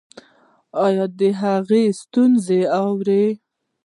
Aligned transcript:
ایا 0.85 1.05
د 1.19 1.21
هغوی 1.41 1.85
ستونزې 2.01 2.61
اورئ؟ 2.79 3.25